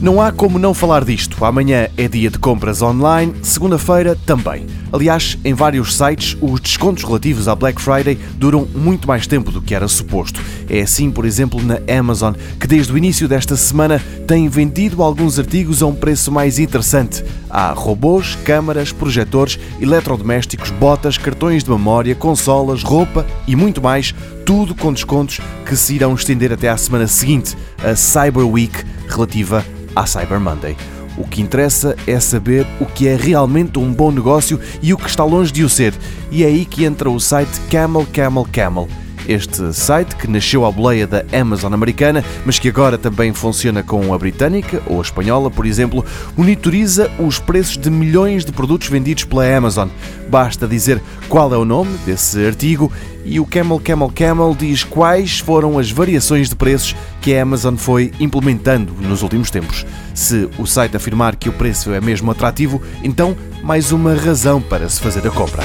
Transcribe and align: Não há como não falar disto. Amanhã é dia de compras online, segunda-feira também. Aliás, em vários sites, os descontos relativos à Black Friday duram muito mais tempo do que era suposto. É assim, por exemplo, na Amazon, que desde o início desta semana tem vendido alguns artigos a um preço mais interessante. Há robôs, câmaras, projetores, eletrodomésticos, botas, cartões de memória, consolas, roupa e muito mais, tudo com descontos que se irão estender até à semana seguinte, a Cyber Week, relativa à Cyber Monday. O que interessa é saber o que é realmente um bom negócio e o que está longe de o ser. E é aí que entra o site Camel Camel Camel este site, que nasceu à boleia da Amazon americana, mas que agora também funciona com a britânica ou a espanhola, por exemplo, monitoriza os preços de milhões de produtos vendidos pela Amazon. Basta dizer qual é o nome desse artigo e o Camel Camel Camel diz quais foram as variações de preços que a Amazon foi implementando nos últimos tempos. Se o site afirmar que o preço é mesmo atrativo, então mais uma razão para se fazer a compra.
Não 0.00 0.22
há 0.22 0.30
como 0.30 0.60
não 0.60 0.72
falar 0.72 1.04
disto. 1.04 1.44
Amanhã 1.44 1.88
é 1.96 2.06
dia 2.06 2.30
de 2.30 2.38
compras 2.38 2.80
online, 2.82 3.34
segunda-feira 3.42 4.16
também. 4.24 4.64
Aliás, 4.92 5.36
em 5.44 5.52
vários 5.52 5.96
sites, 5.96 6.36
os 6.40 6.60
descontos 6.60 7.02
relativos 7.02 7.48
à 7.48 7.54
Black 7.56 7.82
Friday 7.82 8.16
duram 8.36 8.64
muito 8.76 9.08
mais 9.08 9.26
tempo 9.26 9.50
do 9.50 9.60
que 9.60 9.74
era 9.74 9.88
suposto. 9.88 10.40
É 10.70 10.82
assim, 10.82 11.10
por 11.10 11.24
exemplo, 11.24 11.60
na 11.60 11.80
Amazon, 11.98 12.32
que 12.60 12.68
desde 12.68 12.92
o 12.92 12.96
início 12.96 13.26
desta 13.26 13.56
semana 13.56 14.00
tem 14.24 14.48
vendido 14.48 15.02
alguns 15.02 15.36
artigos 15.36 15.82
a 15.82 15.86
um 15.86 15.94
preço 15.94 16.30
mais 16.30 16.60
interessante. 16.60 17.24
Há 17.50 17.72
robôs, 17.72 18.38
câmaras, 18.44 18.92
projetores, 18.92 19.58
eletrodomésticos, 19.80 20.70
botas, 20.70 21.18
cartões 21.18 21.64
de 21.64 21.70
memória, 21.70 22.14
consolas, 22.14 22.84
roupa 22.84 23.26
e 23.48 23.56
muito 23.56 23.82
mais, 23.82 24.14
tudo 24.46 24.76
com 24.76 24.92
descontos 24.92 25.40
que 25.66 25.74
se 25.74 25.96
irão 25.96 26.14
estender 26.14 26.52
até 26.52 26.68
à 26.68 26.76
semana 26.76 27.08
seguinte, 27.08 27.56
a 27.82 27.96
Cyber 27.96 28.46
Week, 28.46 28.84
relativa 29.08 29.64
à 29.98 30.06
Cyber 30.06 30.38
Monday. 30.38 30.76
O 31.16 31.26
que 31.26 31.42
interessa 31.42 31.96
é 32.06 32.20
saber 32.20 32.64
o 32.80 32.86
que 32.86 33.08
é 33.08 33.16
realmente 33.16 33.78
um 33.80 33.92
bom 33.92 34.12
negócio 34.12 34.60
e 34.80 34.94
o 34.94 34.96
que 34.96 35.08
está 35.08 35.24
longe 35.24 35.52
de 35.52 35.64
o 35.64 35.68
ser. 35.68 35.92
E 36.30 36.44
é 36.44 36.46
aí 36.46 36.64
que 36.64 36.84
entra 36.84 37.10
o 37.10 37.18
site 37.18 37.60
Camel 37.68 38.06
Camel 38.12 38.46
Camel 38.52 38.88
este 39.28 39.72
site, 39.74 40.16
que 40.16 40.26
nasceu 40.26 40.64
à 40.64 40.72
boleia 40.72 41.06
da 41.06 41.22
Amazon 41.32 41.72
americana, 41.72 42.24
mas 42.44 42.58
que 42.58 42.68
agora 42.68 42.96
também 42.96 43.32
funciona 43.34 43.82
com 43.82 44.12
a 44.14 44.18
britânica 44.18 44.82
ou 44.86 44.98
a 44.98 45.02
espanhola, 45.02 45.50
por 45.50 45.66
exemplo, 45.66 46.04
monitoriza 46.36 47.10
os 47.18 47.38
preços 47.38 47.76
de 47.76 47.90
milhões 47.90 48.44
de 48.44 48.52
produtos 48.52 48.88
vendidos 48.88 49.24
pela 49.24 49.44
Amazon. 49.56 49.88
Basta 50.28 50.66
dizer 50.66 51.00
qual 51.28 51.52
é 51.52 51.58
o 51.58 51.64
nome 51.64 51.96
desse 52.06 52.44
artigo 52.46 52.90
e 53.24 53.38
o 53.38 53.46
Camel 53.46 53.78
Camel 53.78 54.10
Camel 54.14 54.56
diz 54.58 54.82
quais 54.82 55.38
foram 55.38 55.78
as 55.78 55.90
variações 55.90 56.48
de 56.48 56.56
preços 56.56 56.96
que 57.20 57.34
a 57.34 57.42
Amazon 57.42 57.76
foi 57.76 58.12
implementando 58.18 58.94
nos 59.00 59.22
últimos 59.22 59.50
tempos. 59.50 59.84
Se 60.14 60.48
o 60.58 60.66
site 60.66 60.96
afirmar 60.96 61.36
que 61.36 61.48
o 61.48 61.52
preço 61.52 61.92
é 61.92 62.00
mesmo 62.00 62.30
atrativo, 62.30 62.80
então 63.02 63.36
mais 63.62 63.92
uma 63.92 64.14
razão 64.14 64.60
para 64.62 64.88
se 64.88 65.00
fazer 65.00 65.26
a 65.26 65.30
compra. 65.30 65.62